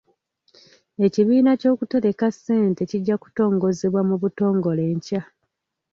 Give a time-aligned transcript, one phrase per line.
[1.05, 5.21] Ekibiina ky'okutereka ssente kijja kutongozebwa mu butongole enkya.